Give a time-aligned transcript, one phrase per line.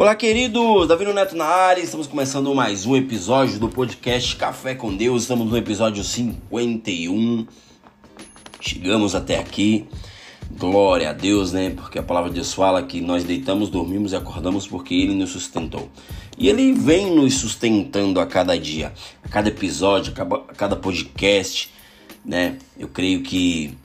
[0.00, 0.86] Olá, queridos!
[0.86, 5.22] Davi Neto na área, estamos começando mais um episódio do podcast Café com Deus.
[5.22, 7.44] Estamos no episódio 51.
[8.60, 9.88] Chegamos até aqui.
[10.52, 11.70] Glória a Deus, né?
[11.70, 15.30] Porque a palavra de Deus fala que nós deitamos, dormimos e acordamos porque Ele nos
[15.30, 15.88] sustentou.
[16.38, 18.92] E Ele vem nos sustentando a cada dia,
[19.24, 21.72] a cada episódio, a cada podcast,
[22.24, 22.56] né?
[22.78, 23.76] Eu creio que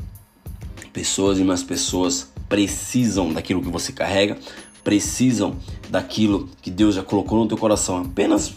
[0.93, 4.37] pessoas e mais pessoas precisam daquilo que você carrega,
[4.83, 5.55] precisam
[5.89, 7.97] daquilo que Deus já colocou no teu coração.
[7.97, 8.53] Apenas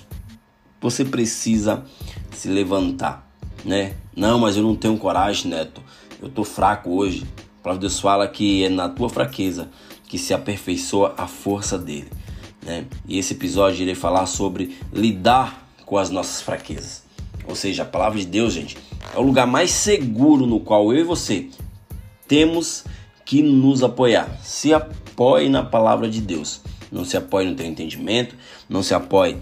[0.81, 1.85] você precisa
[2.33, 3.31] se levantar,
[3.65, 3.95] né?
[4.15, 5.81] Não, mas eu não tenho coragem, Neto.
[6.21, 7.27] Eu tô fraco hoje.
[7.61, 9.69] A palavra de Deus fala que é na tua fraqueza
[10.09, 12.09] que se aperfeiçoa a força dele,
[12.65, 12.87] né?
[13.07, 17.05] E esse episódio irei falar sobre lidar com as nossas fraquezas.
[17.47, 18.77] Ou seja, a palavra de Deus, gente,
[19.15, 21.49] é o lugar mais seguro no qual eu e você
[22.27, 22.85] temos
[23.25, 24.39] que nos apoiar.
[24.43, 24.73] Se
[25.17, 26.61] apoie na palavra de Deus.
[26.93, 28.37] Não se apoie no teu entendimento,
[28.69, 29.39] não se apoie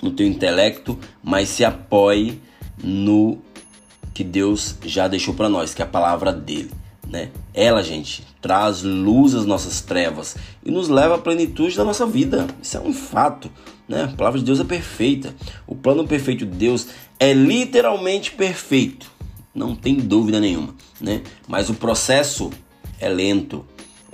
[0.00, 2.40] no teu intelecto, mas se apoie
[2.82, 3.38] no
[4.14, 6.70] que Deus já deixou para nós, que é a palavra dele,
[7.06, 7.28] né?
[7.52, 12.46] Ela, gente, traz luz às nossas trevas e nos leva à plenitude da nossa vida.
[12.62, 13.50] Isso é um fato,
[13.86, 14.04] né?
[14.04, 15.34] A palavra de Deus é perfeita.
[15.66, 19.10] O plano perfeito de Deus é literalmente perfeito.
[19.54, 21.20] Não tem dúvida nenhuma, né?
[21.46, 22.50] Mas o processo
[22.98, 23.66] é lento.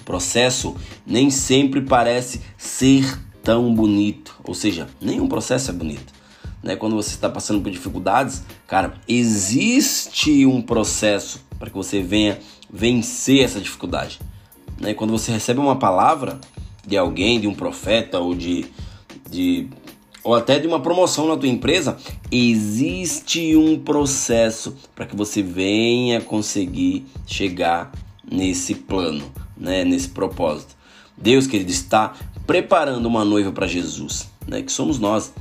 [0.06, 4.36] Processo nem sempre parece ser tão bonito.
[4.44, 6.14] Ou seja, nenhum processo é bonito.
[6.62, 6.76] Né?
[6.76, 12.38] Quando você está passando por dificuldades, cara, existe um processo para que você venha
[12.72, 14.20] vencer essa dificuldade.
[14.80, 14.94] Né?
[14.94, 16.40] Quando você recebe uma palavra
[16.86, 18.64] de alguém, de um profeta ou de,
[19.28, 19.68] de
[20.22, 21.96] ou até de uma promoção na tua empresa,
[22.30, 27.90] existe um processo para que você venha conseguir chegar
[28.28, 29.24] nesse plano,
[29.56, 30.76] né, nesse propósito.
[31.16, 32.14] Deus, querido, está
[32.46, 35.32] preparando uma noiva para Jesus, né, que somos nós,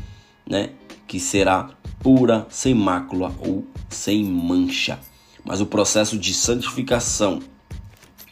[0.48, 0.70] né,
[1.08, 5.00] que será pura, sem mácula ou sem mancha.
[5.44, 7.42] Mas o processo de santificação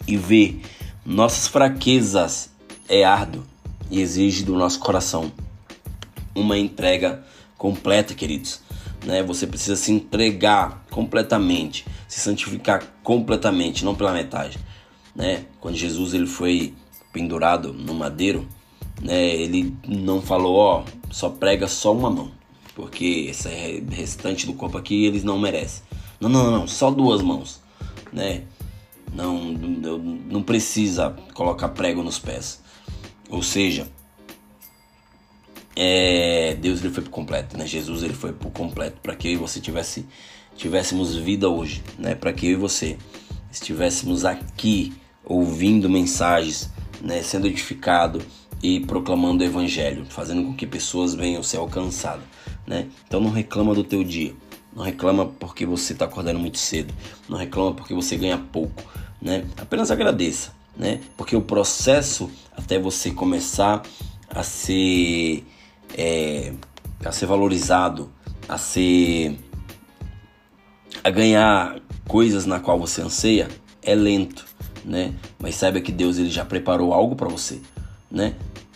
[0.08, 0.62] e ver
[1.06, 2.50] nossas fraquezas
[2.88, 3.44] é árduo
[3.92, 5.32] e exige do nosso coração
[6.36, 7.24] uma entrega
[7.58, 8.64] completa, queridos
[9.06, 9.24] né?
[9.24, 14.58] Você precisa se entregar completamente, se santificar completamente, não pela metade,
[15.16, 15.46] né?
[15.60, 16.74] Quando Jesus ele foi
[17.12, 18.48] pendurado no madeiro,
[19.02, 19.36] né?
[19.36, 22.32] Ele não falou, ó, só prega só uma mão,
[22.76, 23.50] porque esse
[23.92, 25.84] restante do corpo aqui eles não merecem.
[26.20, 27.62] Não, não, não, só duas mãos,
[28.12, 28.44] né?
[29.14, 32.62] Não, não precisa colocar prego nos pés.
[33.30, 33.88] Ou seja,
[35.76, 37.68] é, Deus ele foi por completo, né?
[37.68, 40.06] Jesus ele foi por completo para que eu e você tivesse
[40.56, 42.16] tivéssemos vida hoje, né?
[42.16, 42.98] Para que eu e você
[43.52, 44.94] estivéssemos aqui
[45.26, 46.70] ouvindo mensagens,
[47.02, 47.22] né?
[47.22, 48.22] Sendo edificado
[48.62, 52.24] e proclamando o evangelho, fazendo com que pessoas venham ser alcançadas,
[52.66, 52.88] né?
[53.08, 54.34] Então não reclama do teu dia,
[54.74, 56.94] não reclama porque você está acordando muito cedo,
[57.28, 58.84] não reclama porque você ganha pouco,
[59.22, 59.46] né?
[59.58, 61.02] Apenas agradeça, né?
[61.18, 63.84] Porque o processo até você começar
[64.30, 65.46] a ser
[65.98, 66.54] é,
[67.04, 68.10] a ser valorizado,
[68.48, 69.38] a ser
[71.04, 73.50] a ganhar coisas na qual você anseia
[73.82, 74.46] é lento,
[74.84, 75.14] né?
[75.40, 77.62] Mas saiba que Deus ele já preparou algo para você,
[78.12, 78.36] né?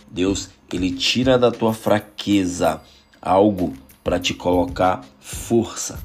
[0.10, 2.82] Deus ele tira da tua fraqueza
[3.22, 3.74] algo
[4.04, 6.00] para te colocar força,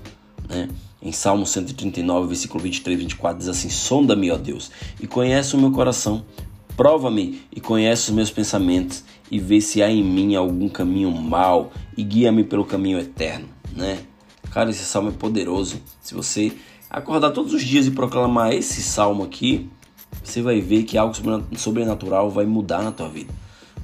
[0.49, 0.69] né?
[1.01, 4.71] Em Salmo 139, versículo 23 e 24 diz assim: Sonda-me, ó Deus,
[5.01, 6.25] e conhece o meu coração,
[6.77, 11.73] prova-me e conhece os meus pensamentos e vê se há em mim algum caminho mal
[11.97, 13.99] e guia-me pelo caminho eterno, né?
[14.51, 15.81] Cara, esse salmo é poderoso.
[16.01, 16.53] Se você
[16.91, 19.71] acordar todos os dias e proclamar esse salmo aqui,
[20.23, 21.15] você vai ver que algo
[21.57, 23.33] sobrenatural vai mudar na tua vida.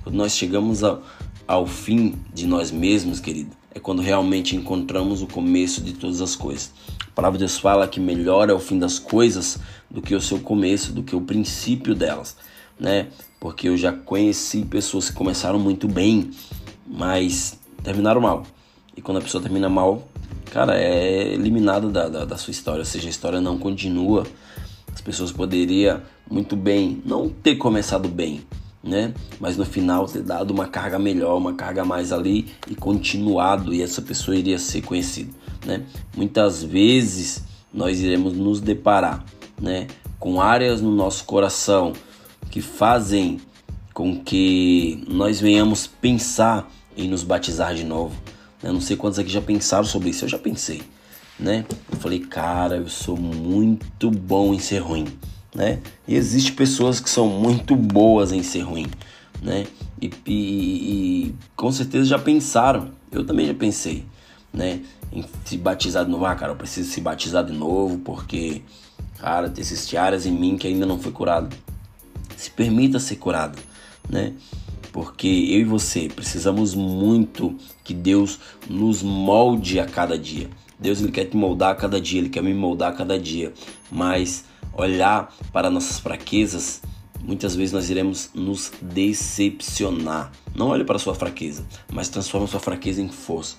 [0.03, 1.03] Quando nós chegamos ao,
[1.47, 6.37] ao fim de nós mesmos, querido, é quando realmente encontramos o começo de todas as
[6.37, 6.72] coisas.
[7.06, 9.59] A palavra de Deus fala que melhor é o fim das coisas
[9.91, 12.37] do que o seu começo, do que o princípio delas
[12.79, 13.08] né?
[13.41, 16.31] Porque eu já conheci pessoas que começaram muito bem,
[16.87, 18.44] mas terminaram mal.
[18.96, 20.08] E quando a pessoa termina mal,
[20.50, 24.26] cara, é eliminada da, da, da sua história, ou seja, a história não continua.
[24.99, 28.41] As pessoas poderiam muito bem não ter começado bem,
[28.83, 29.15] né?
[29.39, 33.81] Mas no final ter dado uma carga melhor, uma carga mais ali e continuado e
[33.81, 35.31] essa pessoa iria ser conhecida,
[35.65, 35.85] né?
[36.17, 39.25] Muitas vezes nós iremos nos deparar,
[39.62, 39.87] né,
[40.19, 41.93] com áreas no nosso coração
[42.51, 43.41] que fazem
[43.94, 48.21] com que nós venhamos pensar em nos batizar de novo.
[48.65, 50.83] Eu não sei quantos aqui já pensaram sobre isso, eu já pensei,
[51.38, 51.64] né?
[51.90, 55.06] Eu falei, cara, eu sou muito bom em ser ruim,
[55.55, 55.79] né?
[56.06, 58.87] E existe pessoas que são muito boas em ser ruim,
[59.40, 59.67] né?
[60.00, 64.05] E, e, e, com certeza já pensaram, eu também já pensei,
[64.52, 64.81] né?
[65.12, 66.25] Em se batizar de novo.
[66.26, 68.62] Ah, cara, eu preciso se batizar de novo porque,
[69.19, 71.56] cara, existem áreas em mim que ainda não foi curado.
[72.37, 73.58] Se permita ser curado,
[74.08, 74.34] né?
[74.93, 78.38] Porque eu e você precisamos muito que Deus
[78.69, 80.49] nos molde a cada dia.
[80.79, 83.53] Deus ele quer te moldar a cada dia, ele quer me moldar a cada dia.
[83.91, 86.81] Mas olhar para nossas fraquezas
[87.29, 90.33] muitas vezes nós iremos nos decepcionar.
[90.55, 93.57] Não olhe para sua fraqueza, mas transforme a sua fraqueza em força,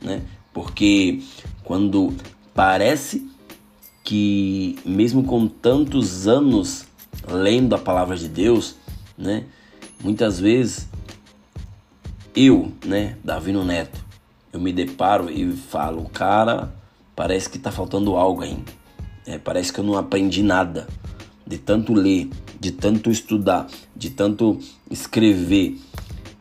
[0.00, 0.22] né?
[0.54, 1.20] Porque
[1.62, 2.14] quando
[2.54, 3.28] parece
[4.02, 6.86] que mesmo com tantos anos
[7.28, 8.76] lendo a palavra de Deus,
[9.16, 9.44] né?
[10.02, 10.88] Muitas vezes
[12.34, 14.02] eu, né, Davino Neto,
[14.52, 16.72] eu me deparo e falo, cara,
[17.14, 18.72] parece que tá faltando algo ainda.
[19.26, 20.88] É, parece que eu não aprendi nada
[21.46, 24.58] de tanto ler, de tanto estudar, de tanto
[24.90, 25.78] escrever,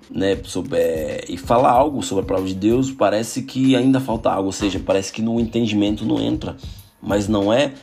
[0.10, 4.32] né, sobre, é, e falar algo sobre a palavra de Deus, parece que ainda falta
[4.32, 6.58] algo, ou seja, parece que no entendimento não entra,
[7.02, 7.74] mas não é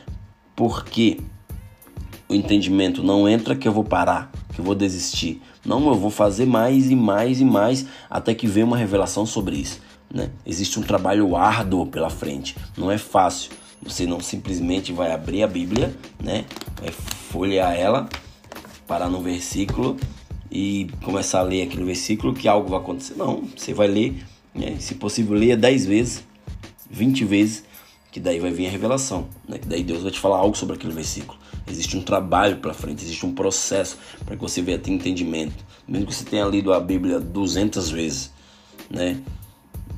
[0.55, 1.19] porque
[2.27, 5.41] o entendimento não entra que eu vou parar, que eu vou desistir.
[5.65, 9.55] Não, eu vou fazer mais e mais e mais até que venha uma revelação sobre
[9.55, 9.79] isso.
[10.13, 10.29] Né?
[10.45, 13.51] Existe um trabalho árduo pela frente, não é fácil.
[13.83, 16.45] Você não simplesmente vai abrir a Bíblia, né?
[16.81, 18.09] Vai folhear ela,
[18.87, 19.97] parar no versículo
[20.51, 23.13] e começar a ler aquele versículo que algo vai acontecer.
[23.15, 24.77] Não, você vai ler, né?
[24.79, 26.23] se possível, leia 10 vezes,
[26.89, 27.63] 20 vezes,
[28.11, 29.59] que daí vai vir a revelação, né?
[29.59, 31.37] Que daí Deus vai te falar algo sobre aquele versículo.
[31.69, 35.63] Existe um trabalho pela frente, existe um processo para que você venha ter entendimento.
[35.87, 38.31] Mesmo que você tenha lido a Bíblia 200 vezes,
[38.89, 39.21] né?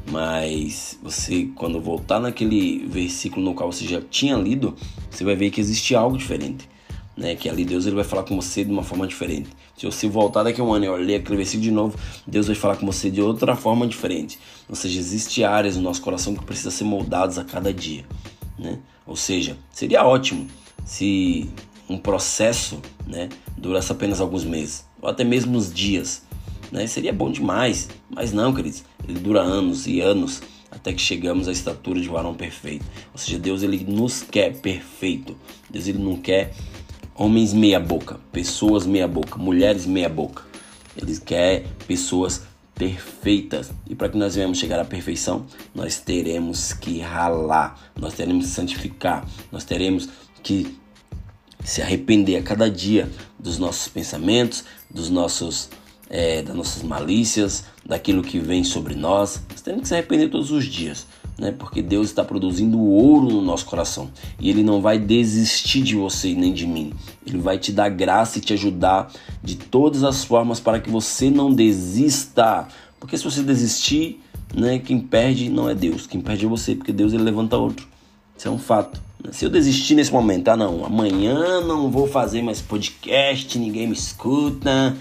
[0.07, 4.75] Mas você, quando voltar naquele versículo no qual você já tinha lido,
[5.09, 6.67] você vai ver que existe algo diferente.
[7.15, 7.35] Né?
[7.35, 9.49] Que ali Deus ele vai falar com você de uma forma diferente.
[9.77, 12.55] Se você voltar daqui a um ano e ler aquele versículo de novo, Deus vai
[12.55, 14.39] falar com você de outra forma diferente.
[14.67, 18.05] Ou seja, existem áreas no nosso coração que precisam ser moldadas a cada dia.
[18.57, 18.79] Né?
[19.05, 20.47] Ou seja, seria ótimo
[20.85, 21.49] se
[21.89, 26.23] um processo né, durasse apenas alguns meses, ou até mesmo uns dias
[26.71, 26.87] né?
[26.87, 28.83] Seria bom demais, mas não, queridos.
[29.07, 32.85] Ele dura anos e anos até que chegamos à estatura de varão perfeito.
[33.11, 35.35] Ou seja, Deus ele nos quer perfeito.
[35.69, 36.53] Deus ele não quer
[37.15, 40.43] homens meia boca, pessoas meia boca, mulheres meia boca.
[40.95, 42.43] Ele quer pessoas
[42.75, 43.71] perfeitas.
[43.87, 45.45] E para que nós venhamos chegar à perfeição,
[45.75, 50.07] nós teremos que ralar, nós teremos que santificar, nós teremos
[50.41, 50.77] que
[51.63, 55.69] se arrepender a cada dia dos nossos pensamentos, dos nossos
[56.09, 59.41] é, das nossas malícias, daquilo que vem sobre nós.
[59.49, 61.05] Nós temos que se arrepender todos os dias,
[61.37, 61.51] né?
[61.51, 64.09] Porque Deus está produzindo ouro no nosso coração
[64.39, 66.91] e Ele não vai desistir de você nem de mim.
[67.25, 69.11] Ele vai te dar graça e te ajudar
[69.43, 72.67] de todas as formas para que você não desista.
[72.99, 74.19] Porque se você desistir,
[74.53, 74.79] né?
[74.79, 77.87] Quem perde não é Deus, quem perde é você, porque Deus ele levanta outro.
[78.35, 79.01] Isso é um fato.
[79.31, 83.93] Se eu desistir nesse momento, ah não, amanhã não vou fazer mais podcast, ninguém me
[83.93, 84.95] escuta,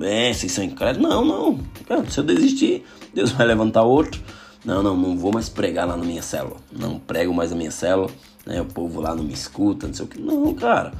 [0.00, 1.08] é, vocês são incrédulos?
[1.08, 1.60] Não, não.
[1.86, 4.20] Cara, se eu desistir, Deus vai levantar outro.
[4.64, 6.56] Não, não, não vou mais pregar lá na minha célula.
[6.72, 8.10] Não prego mais na minha célula.
[8.46, 8.60] Né?
[8.60, 10.20] O povo lá não me escuta, não sei o que.
[10.20, 10.92] Não, cara.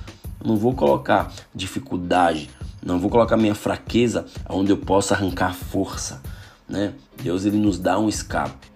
[0.44, 2.50] Não vou colocar dificuldade.
[2.84, 6.22] Não vou colocar minha fraqueza onde eu possa arrancar força.
[6.68, 6.92] Né?
[7.22, 8.68] Deus ele nos dá um escape.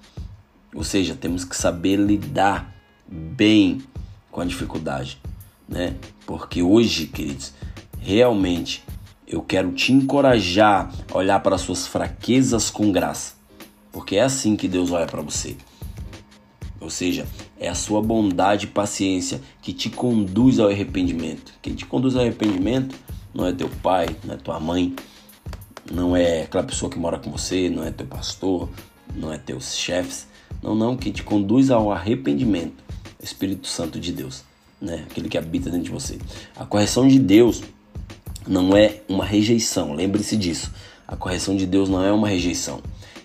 [0.75, 2.73] Ou seja, temos que saber lidar
[3.07, 3.83] bem
[4.31, 5.19] com a dificuldade,
[5.69, 5.97] né?
[6.27, 7.55] Porque hoje, queridos,
[7.99, 8.85] realmente
[9.29, 13.35] eu quero te encorajar a olhar para suas fraquezas com graça,
[13.93, 15.55] porque é assim que Deus olha para você.
[16.81, 17.27] Ou seja,
[17.59, 21.53] é a sua bondade e paciência que te conduz ao arrependimento.
[21.61, 22.97] Quem te conduz ao arrependimento
[23.35, 24.95] não é teu pai, não é tua mãe,
[25.93, 28.71] não é aquela pessoa que mora com você, não é teu pastor,
[29.15, 30.27] não é teus chefes.
[30.63, 32.83] Não, não, quem te conduz ao arrependimento
[33.19, 34.43] é o Espírito Santo de Deus,
[34.81, 35.05] né?
[35.11, 36.19] Aquele que habita dentro de você.
[36.57, 37.63] A correção de Deus
[38.49, 40.73] não é uma rejeição, lembre-se disso.
[41.07, 42.81] A correção de Deus não é uma rejeição.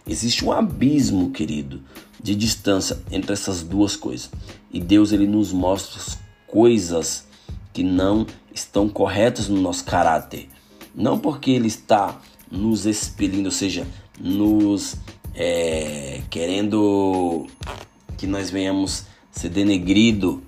[0.05, 1.81] Existe um abismo, querido,
[2.21, 4.29] de distância entre essas duas coisas.
[4.71, 7.25] E Deus ele nos mostra as coisas
[7.71, 10.49] que não estão corretas no nosso caráter.
[10.93, 13.87] Não porque ele está nos expelindo, ou seja,
[14.19, 14.95] nos
[15.33, 17.47] é, querendo
[18.17, 20.43] que nós venhamos ser denegrido,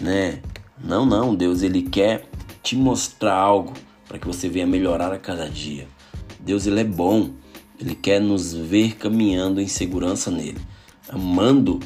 [0.00, 0.40] né?
[0.82, 2.28] Não, não, Deus ele quer
[2.62, 3.72] te mostrar algo
[4.08, 5.86] para que você venha melhorar a cada dia.
[6.40, 7.30] Deus ele é bom,
[7.78, 10.60] ele quer nos ver caminhando em segurança nele,
[11.08, 11.78] amando,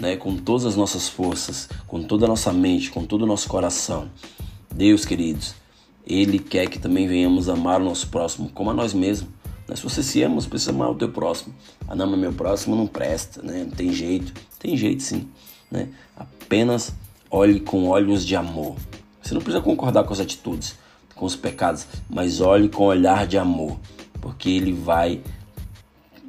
[0.00, 3.48] né, com todas as nossas forças, com toda a nossa mente, com todo o nosso
[3.48, 4.10] coração.
[4.74, 5.54] Deus, queridos,
[6.04, 9.30] Ele quer que também venhamos amar o nosso próximo como a nós mesmos.
[9.68, 9.76] Né?
[9.76, 11.54] Se você se ama, você precisa amar o teu próximo.
[11.86, 13.64] Ah, não, mas meu próximo não presta, né?
[13.64, 14.32] Não tem jeito.
[14.58, 15.28] Tem jeito sim,
[15.70, 15.88] né?
[16.16, 16.92] Apenas
[17.30, 18.74] olhe com olhos de amor.
[19.22, 20.76] Você não precisa concordar com as atitudes,
[21.14, 23.78] com os pecados, mas olhe com olhar de amor,
[24.20, 25.22] porque ele vai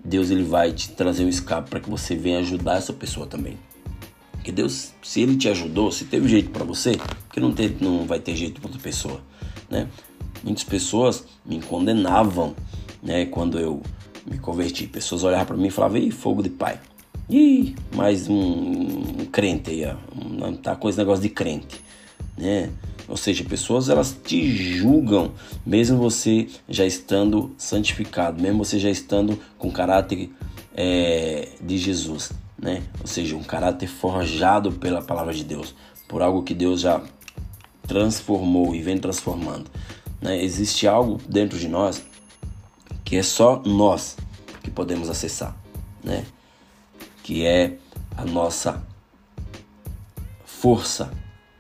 [0.04, 3.58] Deus ele vai te trazer um escape para que você venha ajudar essa pessoa também.
[4.34, 6.92] Porque Deus, se ele te ajudou, se teve jeito para você,
[7.28, 9.20] porque não, teve, não vai ter jeito para outra pessoa,
[9.68, 9.88] né?
[10.44, 12.56] Muitas pessoas me condenavam,
[13.02, 13.82] né, quando eu
[14.30, 14.86] me converti.
[14.86, 16.80] Pessoas olhavam para mim e falavam: "Ih, fogo de pai".
[17.28, 19.96] Ih, mais um, um crente aí, ó.
[20.62, 21.82] Tá com esse negócio de crente,
[22.38, 22.70] né?
[23.08, 25.32] Ou seja, pessoas elas te julgam,
[25.66, 30.32] mesmo você já estando santificado, mesmo você já estando com caráter
[30.76, 32.84] é, de Jesus, né?
[33.00, 35.76] Ou seja, um caráter forjado pela palavra de Deus,
[36.08, 37.02] por algo que Deus já
[37.88, 39.70] transformou e vem transformando.
[40.22, 40.44] Né?
[40.44, 42.04] Existe algo dentro de nós
[43.04, 44.18] que é só nós
[44.64, 45.56] que podemos acessar,
[46.04, 46.26] né?
[47.22, 47.78] Que é
[48.18, 48.84] a nossa
[50.44, 51.12] força,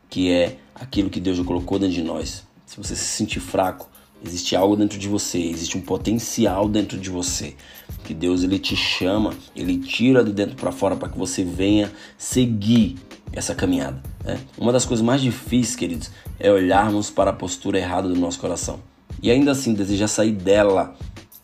[0.09, 2.43] que é aquilo que Deus já colocou dentro de nós.
[2.65, 3.89] Se você se sentir fraco,
[4.23, 7.55] existe algo dentro de você, existe um potencial dentro de você.
[8.03, 11.91] Que Deus ele te chama, ele tira de dentro para fora para que você venha
[12.17, 12.97] seguir
[13.31, 14.01] essa caminhada.
[14.23, 14.39] Né?
[14.57, 18.79] Uma das coisas mais difíceis, queridos, é olharmos para a postura errada do nosso coração
[19.21, 20.95] e ainda assim desejar sair dela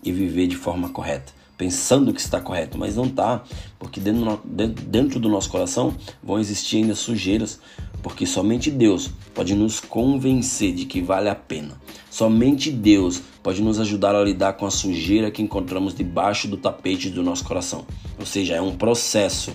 [0.03, 3.43] e viver de forma correta pensando que está correto, mas não está,
[3.77, 7.59] porque dentro, dentro do nosso coração vão existir ainda sujeiras,
[8.01, 11.79] porque somente Deus pode nos convencer de que vale a pena.
[12.09, 17.11] Somente Deus pode nos ajudar a lidar com a sujeira que encontramos debaixo do tapete
[17.11, 17.85] do nosso coração.
[18.19, 19.51] Ou seja, é um processo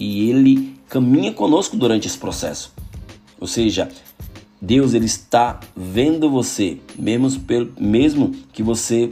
[0.00, 2.72] e ele caminha conosco durante esse processo.
[3.38, 3.90] Ou seja,
[4.62, 7.28] Deus ele está vendo você, mesmo,
[7.78, 9.10] mesmo que você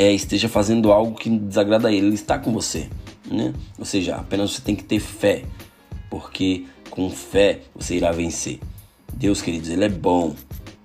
[0.00, 2.88] é, esteja fazendo algo que desagrada a ele, ele está com você.
[3.30, 3.52] Né?
[3.78, 5.44] Ou seja, apenas você tem que ter fé,
[6.08, 8.60] porque com fé você irá vencer.
[9.12, 10.34] Deus, queridos, Ele é bom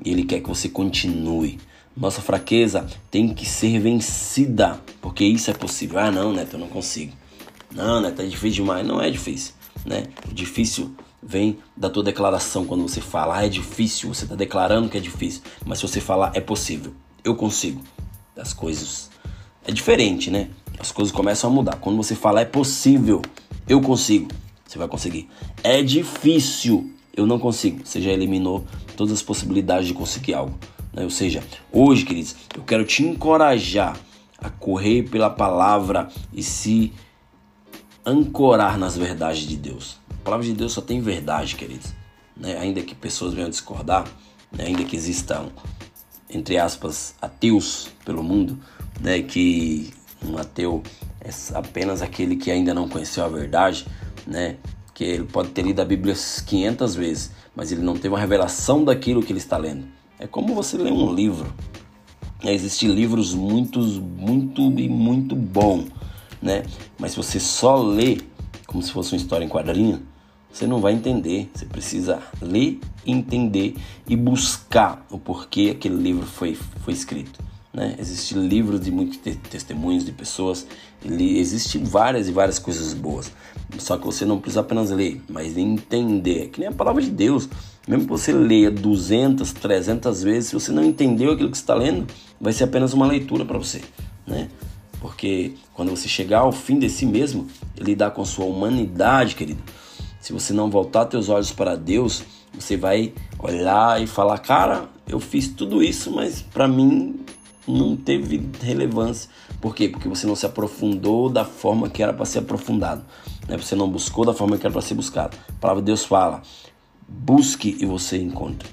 [0.04, 1.58] e Ele quer que você continue.
[1.96, 5.98] Nossa fraqueza tem que ser vencida, porque isso é possível.
[5.98, 7.14] Ah, não, Neto, eu não consigo.
[7.74, 8.86] Não, Neto, é difícil demais.
[8.86, 9.54] Não é difícil,
[9.86, 10.04] né?
[10.30, 10.94] O difícil
[11.24, 15.02] vem da tua declaração quando você fala, ah, é difícil, você está declarando que é
[15.02, 15.42] difícil.
[15.66, 16.94] Mas se você falar, é possível,
[17.24, 17.82] eu consigo,
[18.38, 19.10] as coisas
[19.66, 20.50] é diferente, né?
[20.80, 21.78] As coisas começam a mudar.
[21.78, 23.22] Quando você fala é possível,
[23.68, 24.30] eu consigo,
[24.66, 25.30] você vai conseguir.
[25.64, 27.86] É difícil, eu não consigo.
[27.86, 28.66] Você já eliminou
[28.96, 30.58] todas as possibilidades de conseguir algo.
[30.94, 31.04] Né?
[31.04, 33.98] Ou seja, hoje, queridos, eu quero te encorajar
[34.38, 36.94] a correr pela palavra e se
[38.06, 39.98] ancorar nas verdades de Deus.
[40.10, 41.94] A palavra de Deus só tem verdade, queridos.
[42.36, 42.58] Né?
[42.58, 44.06] Ainda que pessoas venham discordar,
[44.52, 44.66] né?
[44.66, 45.50] ainda que existam
[46.30, 48.58] entre aspas, ateus pelo mundo,
[49.00, 50.82] né, que um ateu
[51.22, 53.86] é apenas aquele que ainda não conheceu a verdade,
[54.26, 54.58] né,
[54.94, 58.84] que ele pode ter lido a Bíblia 500 vezes, mas ele não teve uma revelação
[58.84, 59.86] daquilo que ele está lendo.
[60.20, 61.54] É como você lê um livro.
[62.44, 65.86] Né, existem livros muito, muito e muito bom,
[66.42, 66.64] né?
[67.00, 68.20] Mas se você só lê
[68.68, 70.06] como se fosse uma história em quadrinho,
[70.56, 71.50] você não vai entender.
[71.54, 73.76] Você precisa ler, entender
[74.08, 77.44] e buscar o porquê aquele livro foi, foi escrito.
[77.74, 77.94] Né?
[78.00, 80.66] Existem livros de muitos te testemunhos de pessoas,
[81.04, 83.34] existem várias e várias coisas boas.
[83.78, 86.44] Só que você não precisa apenas ler, mas entender.
[86.44, 87.50] É que nem a palavra de Deus.
[87.86, 92.08] Mesmo que você leia 200, 300 vezes, se você não entendeu aquilo que está lendo,
[92.40, 93.82] vai ser apenas uma leitura para você.
[94.26, 94.48] Né?
[95.02, 97.46] Porque quando você chegar ao fim de si mesmo,
[97.78, 99.62] lidar com a sua humanidade, querido,
[100.26, 105.20] se você não voltar teus olhos para Deus, você vai olhar e falar: "Cara, eu
[105.20, 107.20] fiz tudo isso, mas para mim
[107.68, 109.30] não teve relevância".
[109.62, 109.88] Por quê?
[109.88, 113.06] Porque você não se aprofundou da forma que era para ser aprofundado.
[113.48, 113.56] Né?
[113.56, 115.38] Você não buscou da forma que era para ser buscado.
[115.48, 116.42] A palavra de Deus fala:
[117.08, 118.68] busque e você encontra.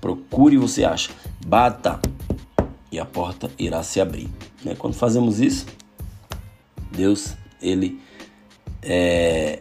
[0.00, 1.10] Procure e você acha.
[1.46, 2.00] Bata
[2.90, 4.30] e a porta irá se abrir.
[4.64, 4.74] Né?
[4.74, 5.66] Quando fazemos isso,
[6.90, 8.00] Deus, ele
[8.82, 9.60] é,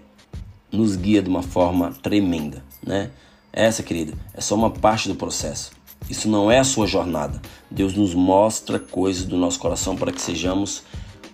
[0.76, 3.12] nos guia de uma forma tremenda, né?
[3.52, 5.72] Essa, querida, é só uma parte do processo.
[6.10, 7.42] Isso não é a sua jornada.
[7.72, 10.84] Deus nos mostra coisas do nosso coração para que sejamos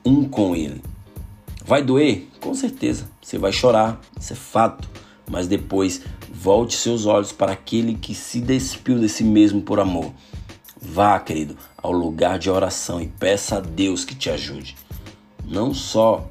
[0.06, 0.82] um com Ele.
[1.66, 2.28] Vai doer?
[2.40, 3.10] Com certeza.
[3.22, 4.90] Você vai chorar, isso é fato.
[5.30, 10.12] Mas depois, volte seus olhos para aquele que se despiu de si mesmo por amor.
[10.80, 14.76] Vá, querido, ao lugar de oração e peça a Deus que te ajude.
[15.46, 16.28] Não só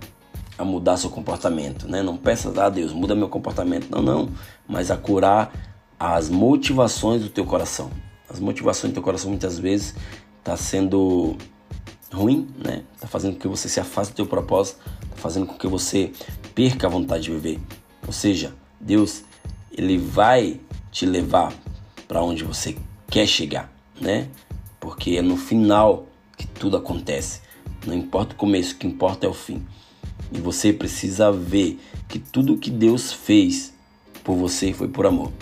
[0.61, 2.03] a mudar seu comportamento, né?
[2.03, 4.29] Não peça a ah, Deus, muda meu comportamento, não, não,
[4.69, 5.51] mas a curar
[5.99, 7.91] as motivações do teu coração.
[8.29, 9.95] As motivações do teu coração muitas vezes
[10.45, 11.35] tá sendo
[12.13, 12.83] ruim, né?
[13.01, 16.13] Tá fazendo com que você se afaste do teu propósito, tá fazendo com que você
[16.55, 17.59] perca a vontade de viver.
[18.07, 19.25] Ou seja, Deus,
[19.73, 21.55] ele vai te levar
[22.07, 22.77] para onde você
[23.09, 24.29] quer chegar, né?
[24.79, 27.41] Porque é no final que tudo acontece.
[27.87, 29.65] Não importa o começo, o que importa é o fim.
[30.33, 33.73] E você precisa ver que tudo que Deus fez
[34.23, 35.33] por você foi por amor.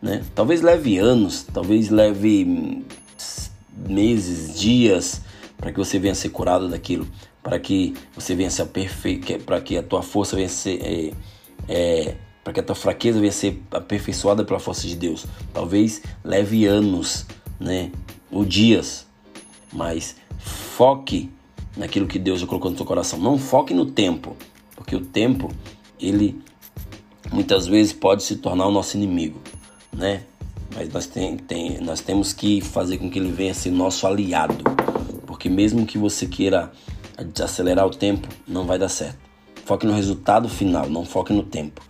[0.00, 0.24] Né?
[0.34, 2.84] Talvez leve anos, talvez leve
[3.76, 5.22] meses, dias
[5.56, 7.06] para que você venha ser curado daquilo,
[7.42, 11.12] para que você venha ser perfeito, para que a tua força venha ser é,
[11.68, 15.26] é, para que a tua fraqueza venha ser aperfeiçoada pela força de Deus.
[15.52, 17.26] Talvez leve anos,
[17.58, 17.92] né,
[18.30, 19.06] ou dias,
[19.70, 21.30] mas foque
[21.76, 23.18] naquilo que Deus já colocou no teu coração.
[23.18, 24.36] Não foque no tempo,
[24.76, 25.50] porque o tempo
[25.98, 26.40] ele
[27.32, 29.40] muitas vezes pode se tornar o nosso inimigo,
[29.92, 30.24] né?
[30.74, 34.62] Mas nós, tem, tem, nós temos que fazer com que ele venha ser nosso aliado,
[35.26, 36.70] porque mesmo que você queira
[37.42, 39.18] acelerar o tempo, não vai dar certo.
[39.64, 41.82] Foque no resultado final, não foque no tempo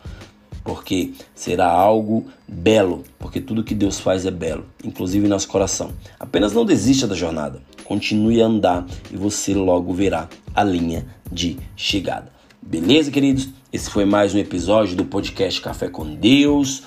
[0.62, 5.92] porque será algo belo, porque tudo que Deus faz é belo, inclusive nosso coração.
[6.18, 11.58] Apenas não desista da jornada, continue a andar e você logo verá a linha de
[11.74, 12.32] chegada.
[12.62, 13.48] Beleza, queridos?
[13.72, 16.84] Esse foi mais um episódio do podcast Café com Deus.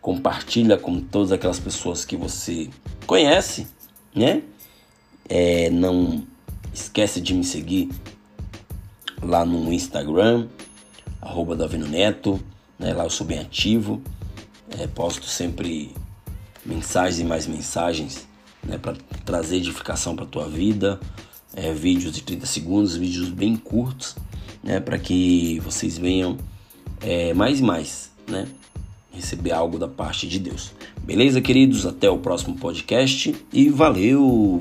[0.00, 2.70] Compartilha com todas aquelas pessoas que você
[3.06, 3.66] conhece,
[4.14, 4.40] né?
[5.28, 6.26] É, não
[6.72, 7.90] esquece de me seguir
[9.22, 10.48] lá no Instagram,
[11.20, 12.40] arroba Davino Neto.
[12.78, 12.94] Né?
[12.94, 14.00] Lá eu sou bem ativo,
[14.78, 15.94] é, posto sempre
[16.64, 18.27] mensagens e mais mensagens
[18.68, 18.94] né, para
[19.24, 21.00] trazer edificação para a tua vida.
[21.54, 24.14] É, vídeos de 30 segundos, vídeos bem curtos,
[24.62, 26.36] né, para que vocês venham
[27.00, 28.46] é, mais e mais, né,
[29.10, 30.72] receber algo da parte de Deus.
[31.02, 31.86] Beleza, queridos?
[31.86, 34.58] Até o próximo podcast e valeu!